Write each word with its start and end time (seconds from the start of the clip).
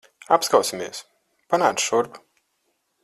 Apskausimies. 0.35 1.03
Panāc 1.55 1.85
šurp. 1.85 2.21